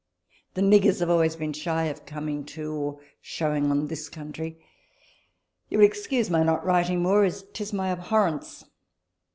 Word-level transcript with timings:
The 0.55 0.63
niggers 0.63 0.99
have 1.01 1.11
always 1.11 1.35
been 1.35 1.53
shy 1.53 1.83
of 1.83 2.07
coming 2.07 2.43
to 2.45 2.71
or 2.73 2.99
showing 3.21 3.69
on 3.69 3.85
this 3.85 4.09
country. 4.09 4.57
You 5.69 5.77
will 5.77 5.85
excuse 5.85 6.27
my 6.27 6.41
not 6.41 6.65
writing 6.65 7.03
more, 7.03 7.23
as 7.23 7.43
'tis 7.53 7.71
my 7.71 7.91
abhorrence. 7.91 8.65